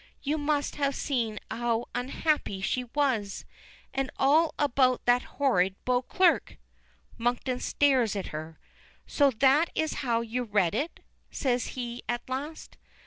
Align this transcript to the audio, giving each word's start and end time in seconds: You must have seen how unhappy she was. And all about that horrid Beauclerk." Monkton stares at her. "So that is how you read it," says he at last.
You 0.23 0.39
must 0.39 0.77
have 0.77 0.95
seen 0.95 1.39
how 1.51 1.85
unhappy 1.93 2.59
she 2.59 2.85
was. 2.85 3.45
And 3.93 4.09
all 4.17 4.55
about 4.57 5.05
that 5.05 5.21
horrid 5.37 5.75
Beauclerk." 5.85 6.57
Monkton 7.19 7.59
stares 7.59 8.15
at 8.15 8.29
her. 8.29 8.59
"So 9.05 9.29
that 9.29 9.69
is 9.75 9.93
how 10.01 10.21
you 10.21 10.41
read 10.43 10.73
it," 10.73 11.01
says 11.29 11.67
he 11.77 12.01
at 12.09 12.27
last. 12.27 12.77